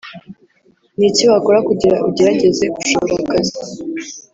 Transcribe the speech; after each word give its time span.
Ni 0.97 1.05
iki 1.09 1.23
wakora 1.31 1.59
kugira 1.67 1.95
ugerageze 2.09 2.65
gushobora 2.75 3.13
akazi 3.21 3.57